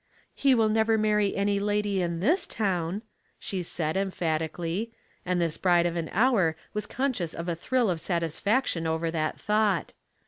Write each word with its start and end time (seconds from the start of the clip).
"He 0.33 0.55
will 0.55 0.67
never 0.69 0.97
marry 0.97 1.35
any 1.35 1.59
lady 1.59 2.01
in 2.01 2.21
this 2.21 2.47
town," 2.47 3.03
she 3.37 3.61
said, 3.61 3.95
emphatically; 3.95 4.91
and 5.27 5.39
this 5.39 5.59
bride 5.59 5.85
of 5.85 5.95
an 5.95 6.09
hour 6.11 6.55
was 6.73 6.87
conscious 6.87 7.35
of 7.35 7.47
a 7.47 7.55
thrill 7.55 7.87
of 7.87 7.99
satisfac 7.99 8.65
tion 8.65 8.87
over 8.87 9.11
that 9.11 9.39
thought. 9.39 9.93